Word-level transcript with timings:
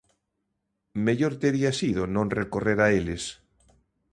Mellor 1.05 1.33
tería 1.43 1.71
sido 1.79 2.01
non 2.15 2.33
recorrer 2.39 2.79
a 2.85 2.87
eles. 2.99 3.23